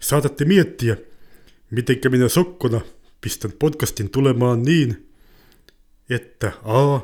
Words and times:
Saatatte 0.00 0.44
miettiä, 0.44 0.96
mitenkä 1.70 2.08
minä 2.08 2.28
sokkona 2.28 2.80
pistän 3.20 3.52
podcastin 3.58 4.10
tulemaan 4.10 4.62
niin, 4.62 5.12
että 6.10 6.52
A. 6.62 7.00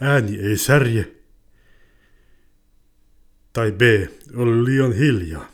Ääni 0.00 0.38
ei 0.38 0.56
särje, 0.56 1.12
tai 3.52 3.72
B. 3.72 3.80
Oli 4.36 4.64
liian 4.64 4.92
hiljaa. 4.92 5.52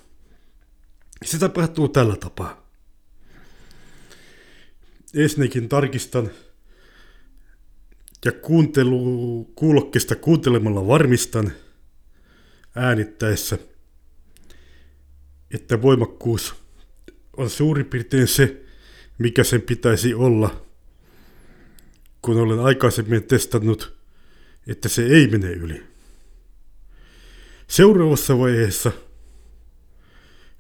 Se 1.25 1.39
tapahtuu 1.39 1.89
tällä 1.89 2.17
tapaa. 2.17 2.73
Ensinnäkin 5.15 5.69
tarkistan 5.69 6.31
ja 8.25 8.33
kuuntelu, 8.33 9.45
kuulokkeesta 9.55 10.17
kuuntelemalla 10.17 10.87
varmistan 10.87 11.53
äänittäessä, 12.75 13.59
että 15.55 15.83
voimakkuus 15.83 16.55
on 17.37 17.51
suurin 17.51 17.87
piirtein 17.87 18.29
se, 18.29 18.63
mikä 19.19 19.45
sen 19.45 19.63
pitäisi 19.63 20.15
olla, 20.15 20.67
kun 22.23 22.37
olen 22.37 22.61
aikaisemmin 22.61 23.23
testannut, 23.23 23.97
että 24.67 24.89
se 24.89 25.07
ei 25.07 25.29
mene 25.29 25.53
yli. 25.53 25.83
Seuraavassa 27.67 28.39
vaiheessa 28.39 28.93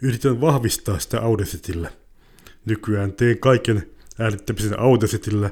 yritän 0.02 0.40
vahvistaa 0.40 0.98
sitä 0.98 1.20
Audacitillä. 1.20 1.90
Nykyään 2.64 3.12
teen 3.12 3.38
kaiken 3.38 3.90
äänittämisen 4.18 4.80
Audacitillä, 4.80 5.50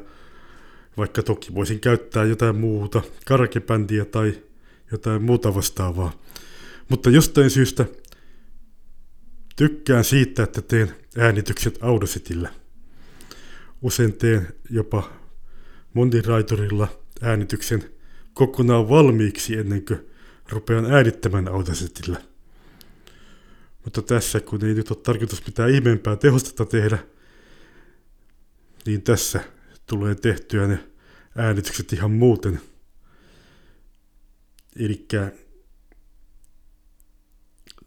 vaikka 0.97 1.23
toki 1.23 1.55
voisin 1.55 1.81
käyttää 1.81 2.25
jotain 2.25 2.57
muuta, 2.57 3.03
karakebändiä 3.27 4.05
tai 4.05 4.43
jotain 4.93 5.23
muuta 5.23 5.55
vastaavaa. 5.55 6.13
Mutta 6.89 7.11
jostain 7.11 7.51
syystä 7.51 7.87
tykkään 9.61 10.05
siitä, 10.05 10.43
että 10.43 10.63
teen 10.63 10.95
äänitykset 11.19 11.79
Audacitillä. 11.81 12.51
Usein 13.83 14.13
teen 14.13 14.49
jopa 14.71 15.13
Mondiraiterilla 15.95 16.89
äänityksen 17.23 17.85
kokonaan 18.35 18.89
valmiiksi 18.89 19.57
ennen 19.57 19.85
kuin 19.85 20.07
rupean 20.49 20.93
äänittämään 20.93 21.49
Audacitillä. 21.49 22.23
Mutta 23.85 24.03
tässä, 24.03 24.41
kun 24.41 24.65
ei 24.65 24.75
nyt 24.75 24.91
ole 24.91 24.99
tarkoitus 25.03 25.47
mitään 25.47 25.71
ihmeempää 25.71 26.17
tehostetta 26.17 26.67
tehdä, 26.67 26.99
niin 28.87 29.03
tässä 29.03 29.41
tulee 29.87 30.15
tehtyä 30.15 30.67
ne 30.67 30.79
äänitykset 31.37 31.93
ihan 31.93 32.11
muuten. 32.11 32.61
Eli 34.77 35.07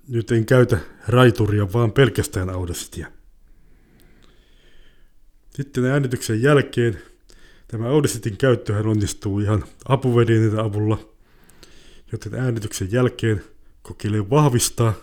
nyt 0.07 0.31
en 0.31 0.45
käytä 0.45 0.77
raituria, 1.07 1.73
vaan 1.73 1.91
pelkästään 1.91 2.49
Audacityä. 2.49 3.11
Sitten 5.49 5.85
äänityksen 5.85 6.41
jälkeen 6.41 7.01
tämä 7.67 7.87
Audacityn 7.87 8.37
käyttöhän 8.37 8.87
onnistuu 8.87 9.39
ihan 9.39 9.63
apuvälineiden 9.85 10.59
avulla, 10.59 11.09
joten 12.11 12.35
äänityksen 12.35 12.91
jälkeen 12.91 13.43
kokeilen 13.81 14.29
vahvistaa. 14.29 14.93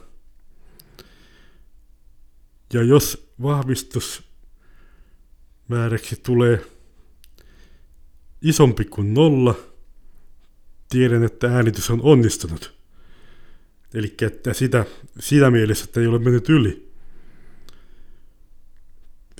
Ja 2.73 2.83
jos 2.83 3.33
vahvistusmääräksi 3.43 6.21
tulee 6.23 6.67
isompi 8.43 8.85
kuin 8.85 9.15
nolla, 9.15 9.55
tiedän, 10.89 11.25
että 11.25 11.55
äänitys 11.55 11.91
on 11.91 12.01
onnistunut. 12.03 12.80
Eli 13.95 14.15
että 14.23 14.53
sitä, 14.53 14.85
siinä 15.21 15.51
mielessä, 15.51 15.85
että 15.85 16.01
ei 16.01 16.07
ole 16.07 16.19
mennyt 16.19 16.49
yli. 16.49 16.91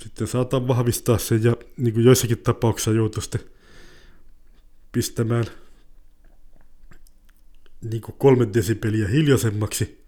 Sitten 0.03 0.27
saatan 0.27 0.67
vahvistaa 0.67 1.17
sen 1.17 1.43
ja 1.43 1.55
niin 1.77 1.93
kuin 1.93 2.05
joissakin 2.05 2.37
tapauksissa 2.37 2.91
joutuu 2.91 3.21
sitten 3.21 3.41
pistämään 4.91 5.45
niin 7.81 8.01
kuin 8.01 8.15
kolme 8.17 8.47
desibeliä 8.53 9.07
hiljaisemmaksi. 9.07 10.01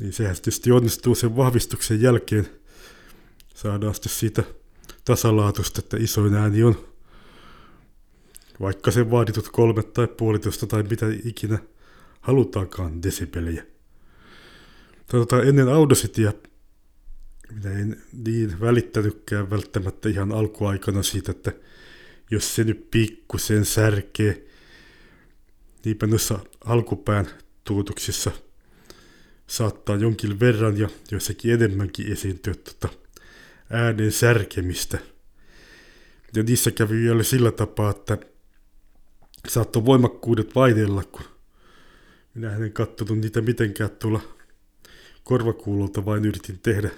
Niin 0.00 0.12
sehän 0.12 0.34
tietysti 0.34 0.72
onnistuu 0.72 1.14
sen 1.14 1.36
vahvistuksen 1.36 2.02
jälkeen. 2.02 2.48
Saadaan 3.54 3.94
sitten 3.94 4.12
siitä 4.12 4.44
tasalaatusta, 5.04 5.78
että 5.78 5.96
isoin 5.96 6.34
ääni 6.34 6.62
on 6.62 6.90
vaikka 8.60 8.90
se 8.90 9.10
vaaditut 9.10 9.48
kolme 9.48 9.82
tai 9.82 10.08
puolitoista 10.08 10.66
tai 10.66 10.82
mitä 10.82 11.06
ikinä 11.24 11.58
halutaankaan 12.20 13.02
desibeliä. 13.02 13.66
Tota, 15.06 15.42
ennen 15.42 15.68
Audacityä 15.68 16.32
minä 17.54 17.78
en 17.78 18.02
niin 18.24 18.60
välittänytkään 18.60 19.50
välttämättä 19.50 20.08
ihan 20.08 20.32
alkuaikana 20.32 21.02
siitä, 21.02 21.30
että 21.30 21.52
jos 22.30 22.54
se 22.54 22.64
nyt 22.64 22.90
pikkusen 22.90 23.64
särkee, 23.64 24.46
niinpä 25.84 26.06
noissa 26.06 26.38
alkupään 26.64 27.26
tuutuksissa 27.64 28.30
saattaa 29.46 29.96
jonkin 29.96 30.40
verran 30.40 30.78
ja 30.78 30.88
joissakin 31.10 31.52
enemmänkin 31.52 32.12
esiintyä 32.12 32.54
tota 32.54 32.88
äänen 33.70 34.12
särkemistä. 34.12 34.98
Ja 36.34 36.42
niissä 36.42 36.70
kävi 36.70 36.96
vielä 37.00 37.22
sillä 37.22 37.52
tapaa, 37.52 37.90
että 37.90 38.18
saattoi 39.48 39.84
voimakkuudet 39.84 40.54
vaihdella, 40.54 41.04
kun 41.04 41.24
minä 42.40 42.56
en 42.56 42.72
katsonut 42.72 43.18
niitä 43.18 43.40
mitenkään 43.40 43.90
tuolla 43.90 44.20
korvakuulolta, 45.24 46.04
vain 46.04 46.24
yritin 46.24 46.58
tehdä 46.62 46.90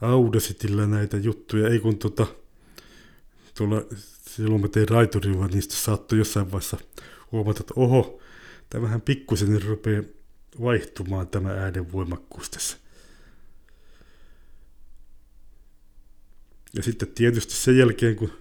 Audacitilla 0.00 0.86
näitä 0.86 1.16
juttuja, 1.16 1.68
ei 1.68 1.78
kun 1.78 1.98
tota, 1.98 2.26
tuolla, 3.56 3.82
silloin 4.30 4.60
mä 4.60 4.68
tein 4.68 4.88
raiturilla, 4.88 5.46
niistä 5.46 5.74
saattoi 5.74 6.18
jossain 6.18 6.52
vaiheessa 6.52 6.78
huomata, 7.32 7.60
että 7.60 7.74
oho, 7.76 8.20
tämähän 8.70 9.00
pikkusen 9.00 9.62
rupeaa 9.62 10.02
vaihtumaan 10.62 11.28
tämä 11.28 11.50
äänen 11.50 11.92
voimakkuus 11.92 12.50
tässä. 12.50 12.76
Ja 16.76 16.82
sitten 16.82 17.08
tietysti 17.08 17.54
sen 17.54 17.78
jälkeen, 17.78 18.16
kun 18.16 18.32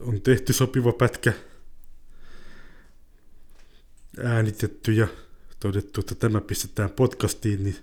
on 0.00 0.22
tehty 0.22 0.52
sopiva 0.52 0.92
pätkä, 0.92 1.32
äänitetty 4.22 4.92
ja 4.92 5.08
todettu, 5.60 6.00
että 6.00 6.14
tämä 6.14 6.40
pistetään 6.40 6.90
podcastiin, 6.90 7.64
niin 7.64 7.76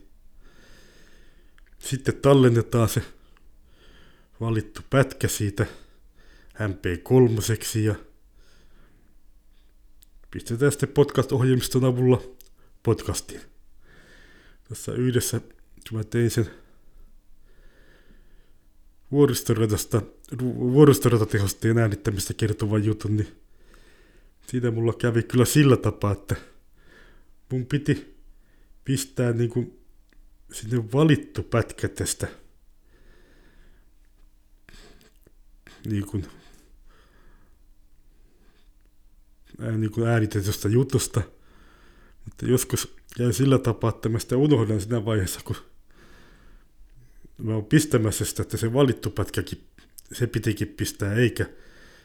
sitten 1.80 2.16
tallennetaan 2.22 2.90
se 2.90 3.02
valittu 4.42 4.81
pätkä 4.90 5.28
siitä 5.28 5.66
MP3 6.59 7.80
ja 7.80 7.96
pistetään 10.31 10.72
sitten 10.72 10.90
podcast-ohjelmiston 10.90 11.86
avulla 11.86 12.22
podcastiin. 12.84 13.42
Tässä 14.69 14.92
yhdessä 14.92 15.42
mä 15.92 16.03
tein 16.03 16.31
sen 16.31 16.50
vuoristoratasta, 19.12 20.02
vuoristoratatehosteen 20.42 21.78
äänittämistä 21.78 22.34
kertovan 22.34 22.86
jutun, 22.86 23.18
niin 23.18 23.41
siitä 24.47 24.72
mulla 24.72 24.94
kävi 24.94 25.24
kyllä 25.24 25.46
sillä 25.46 25.78
tapaa, 25.78 26.12
että 26.12 26.35
mun 27.52 27.66
piti 27.66 28.16
pistää 28.85 29.31
niin 29.31 29.50
kuin 29.50 29.79
sinne 30.52 30.91
valittu 30.94 31.44
pätkä 31.44 31.88
tästä 31.88 32.28
niin 35.85 36.06
kuin, 36.06 36.25
niin 39.78 39.91
kuin 39.91 40.07
äänitetystä 40.07 40.69
jutusta. 40.69 41.22
Mutta 42.25 42.46
joskus 42.46 42.96
käy 43.18 43.34
sillä 43.34 43.57
tapaa, 43.57 43.90
että 43.90 44.09
mä 44.09 44.19
sitä 44.19 44.38
unohdan 44.38 44.81
siinä 44.81 45.06
vaiheessa, 45.06 45.41
kun 45.44 45.56
mä 47.38 47.54
oon 47.54 47.65
pistämässä 47.65 48.25
sitä, 48.25 48.42
että 48.42 48.57
se 48.57 48.74
valittu 48.74 49.10
pätkäkin, 49.10 49.68
se 50.12 50.27
pitikin 50.27 50.68
pistää, 50.68 51.13
eikä 51.13 51.45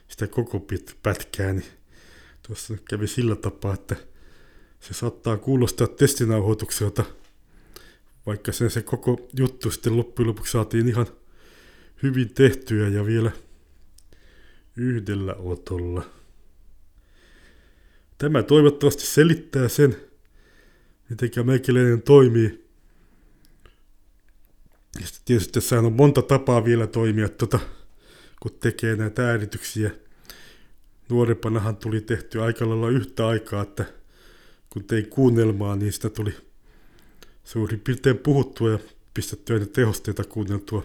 sitä 0.09 0.27
koko 0.27 0.67
pätkää, 1.03 1.53
niin 1.53 1.67
tuossa 2.47 2.75
kävi 2.91 3.07
sillä 3.07 3.37
tapaa, 3.37 3.75
että 3.75 3.97
se 4.81 4.95
saattaa 4.95 5.37
kuulostaa 5.37 5.87
testinauhoitukselta, 5.87 7.05
vaikka 8.27 8.53
sen 8.53 8.71
se 8.71 8.83
koko 8.83 9.29
juttu 9.39 9.71
sitten 9.71 9.97
loppujen 9.97 10.29
lopuksi 10.29 10.53
saatiin 10.53 10.89
ihan 10.89 11.07
hyvin 12.03 12.35
tehtyä 12.35 12.89
ja 12.89 13.07
vielä 13.07 13.31
yhdellä 14.77 15.35
otolla. 15.35 16.05
Tämä 18.19 18.43
toivottavasti 18.43 19.07
selittää 19.07 19.69
sen, 19.69 19.97
miten 21.09 21.47
meikäläinen 21.47 22.03
toimii 22.03 22.67
ja 25.01 25.07
tietysti 25.25 25.53
tässä 25.53 25.79
on 25.79 25.93
monta 25.93 26.23
tapaa 26.23 26.65
vielä 26.65 26.87
toimia, 26.87 27.29
tota, 27.29 27.59
kun 28.41 28.53
tekee 28.61 28.97
näitä 28.97 29.29
äänityksiä. 29.29 29.91
Nuorempanahan 31.09 31.77
tuli 31.77 32.01
tehty 32.01 32.43
aika 32.43 32.69
lailla 32.69 32.89
yhtä 32.89 33.27
aikaa, 33.27 33.63
että 33.63 33.85
kun 34.71 34.85
tein 34.85 35.07
kuunnelmaa, 35.07 35.77
niin 35.77 35.93
sitä 35.93 36.11
tuli 36.11 36.35
suurin 37.45 37.81
piirtein 37.81 38.19
puhuttua 38.19 38.71
ja 38.71 38.79
pistettyä 39.15 39.59
ne 39.59 39.67
tehosteita 39.67 40.25
kuunneltua 40.25 40.85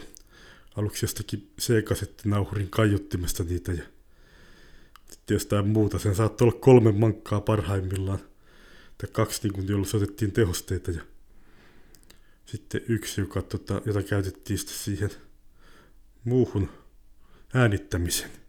aluksi 0.75 1.03
jostakin 1.03 1.51
C-kasettinauhurin 1.61 2.69
kaiuttimesta 2.69 3.43
niitä 3.43 3.71
ja 3.71 3.83
sitten 5.09 5.35
jostain 5.35 5.67
muuta. 5.67 5.99
Sen 5.99 6.15
saattoi 6.15 6.47
olla 6.47 6.59
kolme 6.59 6.91
mankkaa 6.91 7.41
parhaimmillaan. 7.41 8.19
Tai 8.97 9.09
kaksi, 9.11 9.39
niin 9.43 9.53
kun, 9.53 9.67
jolla 9.67 9.85
soitettiin 9.85 10.31
tehosteita 10.31 10.91
ja 10.91 11.01
sitten 12.45 12.81
yksi, 12.87 13.21
joka, 13.21 13.41
tota, 13.41 13.81
jota 13.85 14.03
käytettiin 14.03 14.59
sitten 14.59 14.75
siihen 14.75 15.09
muuhun 16.23 16.69
äänittämiseen. 17.53 18.40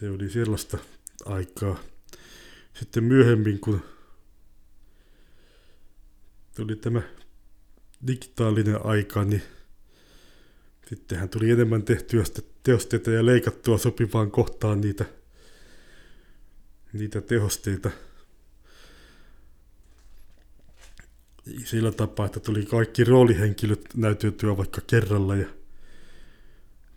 Se 0.00 0.10
oli 0.10 0.30
sellaista 0.30 0.78
aikaa. 1.24 1.80
Sitten 2.74 3.04
myöhemmin, 3.04 3.60
kun 3.60 3.82
tuli 6.56 6.76
tämä 6.76 7.02
digitaalinen 8.06 8.86
aika, 8.86 9.24
niin 9.24 9.42
sittenhän 10.88 11.28
tuli 11.28 11.50
enemmän 11.50 11.82
tehtyä 11.82 12.24
tehosteita 12.62 13.10
ja 13.10 13.26
leikattua 13.26 13.78
sopivaan 13.78 14.30
kohtaan 14.30 14.80
niitä, 14.80 15.04
niitä 16.92 17.20
tehosteita. 17.20 17.90
Sillä 21.64 21.92
tapaa, 21.92 22.26
että 22.26 22.40
tuli 22.40 22.66
kaikki 22.66 23.04
roolihenkilöt 23.04 23.84
näyteltyä 23.96 24.56
vaikka 24.56 24.80
kerralla 24.86 25.36
ja 25.36 25.46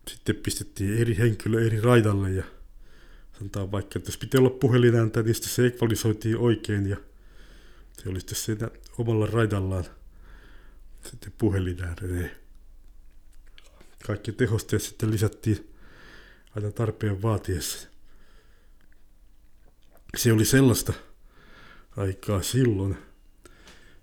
sitten 0.07 0.36
pistettiin 0.36 0.98
eri 0.98 1.18
henkilö 1.18 1.66
eri 1.66 1.81
raidalle 1.81 2.31
ja 2.31 2.58
sanotaan 3.39 3.71
vaikka, 3.71 4.00
että 4.00 4.09
jos 4.09 4.18
pitää 4.18 4.39
olla 4.39 4.50
puhelinääntä, 4.50 5.24
niin 5.24 5.36
sitten 5.36 5.51
se 5.51 5.65
ekvalisoitiin 5.65 6.38
oikein 6.38 6.89
ja 6.89 6.97
se 7.94 8.09
oli 8.09 8.19
sitten 8.19 8.38
siinä 8.38 8.69
omalla 8.97 9.25
raidallaan 9.25 9.86
sitten 11.03 11.33
puhelinääreen. 11.38 12.31
Kaikki 14.06 14.31
tehosteet 14.31 14.81
sitten 14.81 15.12
lisättiin 15.12 15.74
aina 16.56 16.71
tarpeen 16.71 17.21
vaatiessa. 17.21 17.88
Se 20.18 20.33
oli 20.33 20.45
sellaista 20.45 20.94
aikaa 21.97 22.42
silloin. 22.42 22.97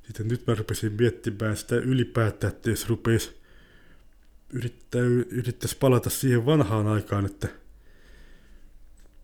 Sitten 0.06 0.28
nyt 0.28 0.46
mä 0.46 0.54
rupesin 0.54 0.92
miettimään 0.92 1.56
sitä 1.56 1.76
ylipäätään, 1.76 2.52
että 2.52 2.70
jos 2.70 2.88
rupeisi 2.88 3.36
yrittää, 4.52 5.00
yrittäisi 5.30 5.76
palata 5.76 6.10
siihen 6.10 6.46
vanhaan 6.46 6.86
aikaan, 6.86 7.26
että 7.26 7.48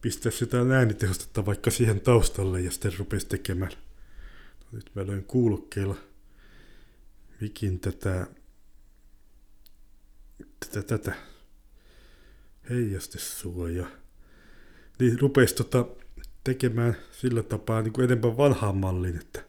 pistää 0.03 0.33
sitä 0.33 0.59
äänitehostetta 0.59 1.47
vaikka 1.47 1.71
siihen 1.71 2.01
taustalle 2.01 2.61
ja 2.61 2.71
sitten 2.71 2.99
rupesi 2.99 3.27
tekemään. 3.27 3.73
Nyt 4.73 4.91
mä 4.95 5.07
löin 5.07 5.25
kuulokkeilla 5.25 5.97
mikin 7.41 7.81
tätä, 7.81 8.27
tätä, 10.61 10.83
tätä 10.83 11.15
heijastesuoja. 12.71 13.87
Niin 14.99 15.21
rupesi 15.21 15.55
tota 15.55 15.87
tekemään 16.45 16.97
sillä 17.13 17.43
tapaa 17.43 17.83
niin 17.83 17.93
kuin 17.93 18.05
enemmän 18.05 18.37
vanhaan 18.37 18.77
malliin, 18.77 19.17
että 19.17 19.45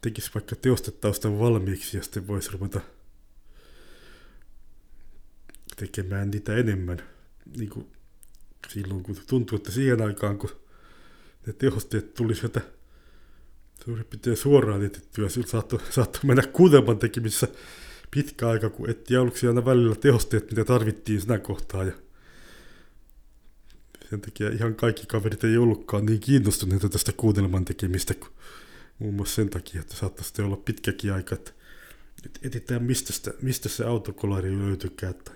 tekisi 0.00 0.30
vaikka 0.34 0.56
teostetaustan 0.56 1.38
valmiiksi 1.38 1.96
ja 1.96 2.02
sitten 2.02 2.26
voisi 2.26 2.50
ruveta 2.52 2.80
tekemään 5.76 6.30
niitä 6.30 6.56
enemmän. 6.56 7.02
Niin 7.56 7.70
kuin 7.70 7.92
silloin, 8.68 9.02
kun 9.02 9.16
tuntuu, 9.26 9.56
että 9.56 9.70
siihen 9.70 10.02
aikaan, 10.02 10.38
kun 10.38 10.50
ne 11.46 11.52
tehosteet 11.52 12.14
tuli 12.14 12.34
sieltä 12.34 12.60
suurin 13.84 14.04
piirtein 14.04 14.36
suoraan 14.36 14.84
etettyä, 14.84 15.28
sillä 15.28 15.46
saattoi, 15.46 15.80
saattoi 15.90 16.20
mennä 16.24 16.42
kuudelman 16.42 16.98
tekemissä 16.98 17.48
pitkä 18.10 18.48
aika, 18.48 18.70
kun 18.70 18.90
etti 18.90 19.16
aluksi 19.16 19.46
aina 19.46 19.64
välillä 19.64 19.94
tehosteet, 19.94 20.50
mitä 20.50 20.64
tarvittiin 20.64 21.20
siinä 21.20 21.38
kohtaa. 21.38 21.84
Ja 21.84 21.92
sen 24.10 24.20
takia 24.20 24.48
ihan 24.48 24.74
kaikki 24.74 25.06
kaverit 25.06 25.44
ei 25.44 25.56
ollutkaan 25.56 26.06
niin 26.06 26.20
kiinnostuneita 26.20 26.88
tästä 26.88 27.12
kuunnelman 27.12 27.64
tekemistä, 27.64 28.14
kun 28.14 28.32
muun 28.98 29.14
muassa 29.14 29.34
sen 29.34 29.50
takia, 29.50 29.80
että 29.80 29.96
saattaisi 29.96 30.42
olla 30.42 30.56
pitkäkin 30.56 31.12
aika, 31.12 31.34
että 31.34 31.52
etsitään 32.42 32.82
mistä, 32.82 33.12
sitä, 33.12 33.32
mistä 33.42 33.68
se 33.68 33.84
autokolari 33.84 34.58
löytykään, 34.58 35.14
tai 35.14 35.34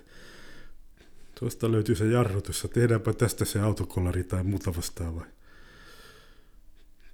tuosta 1.42 1.72
löytyy 1.72 1.94
se 1.94 2.06
jarrutus, 2.06 2.62
ja 2.62 2.68
tehdäänpä 2.68 3.12
tästä 3.12 3.44
se 3.44 3.60
autokolari 3.60 4.24
tai 4.24 4.42
muuta 4.42 4.76
vastaavaa. 4.76 5.26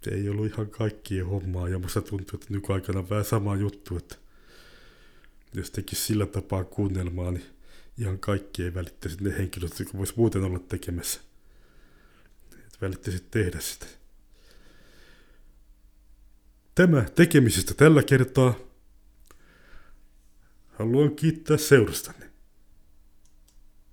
Se 0.04 0.10
ei 0.10 0.28
ollut 0.28 0.46
ihan 0.46 0.70
kaikkien 0.70 1.26
hommaa, 1.26 1.68
ja 1.68 1.78
musta 1.78 2.02
tuntuu, 2.02 2.40
että 2.40 2.46
nykyaikana 2.50 3.08
vähän 3.10 3.24
sama 3.24 3.56
juttu, 3.56 3.96
että 3.96 4.16
jos 5.54 5.70
tekisi 5.70 6.02
sillä 6.02 6.26
tapaa 6.26 6.64
kuunnelmaa, 6.64 7.30
niin 7.30 7.46
ihan 7.98 8.18
kaikki 8.18 8.62
ei 8.62 8.74
välittäisi 8.74 9.24
ne 9.24 9.38
henkilöt, 9.38 9.78
jotka 9.78 9.98
voisi 9.98 10.12
muuten 10.16 10.44
olla 10.44 10.58
tekemässä. 10.58 11.20
Et 12.52 12.80
välittäisi 12.80 13.24
tehdä 13.30 13.60
sitä. 13.60 13.86
Tämä 16.74 17.02
tekemisestä 17.02 17.74
tällä 17.74 18.02
kertaa. 18.02 18.54
Haluan 20.68 21.16
kiittää 21.16 21.56
seurastanne. 21.56 22.27